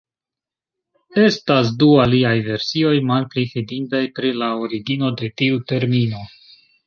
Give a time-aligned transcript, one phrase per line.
[1.23, 6.25] Estas du aliaj versioj, malpli fidindaj, pri la origino de tiu termino.